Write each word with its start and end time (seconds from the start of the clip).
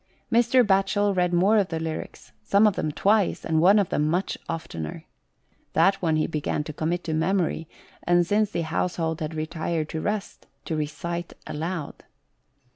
Mr. 0.31 0.65
Batchel 0.65 1.15
read 1.15 1.31
more 1.31 1.59
of 1.59 1.67
the 1.67 1.79
lyrics, 1.79 2.31
some 2.41 2.65
of 2.65 2.75
them 2.75 2.91
twice, 2.91 3.45
and 3.45 3.61
one 3.61 3.77
of 3.77 3.89
them 3.89 4.07
much 4.07 4.35
oftener. 4.49 5.05
That 5.73 6.01
one 6.01 6.15
he 6.15 6.25
began 6.25 6.63
to 6.63 6.73
commit 6.73 7.03
to 7.03 7.13
memory, 7.13 7.69
and 8.01 8.25
since 8.25 8.49
the 8.49 8.63
household 8.63 9.19
had 9.19 9.35
retired 9.35 9.89
to 9.89 10.01
rest, 10.01 10.47
to 10.65 10.75
recite 10.75 11.33
aloud. 11.45 12.03